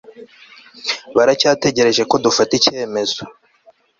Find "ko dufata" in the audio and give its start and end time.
2.09-2.51